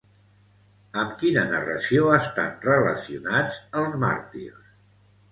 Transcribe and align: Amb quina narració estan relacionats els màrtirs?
Amb 1.01 1.11
quina 1.17 1.41
narració 1.49 2.07
estan 2.15 2.55
relacionats 2.63 3.59
els 3.83 3.99
màrtirs? 4.05 4.73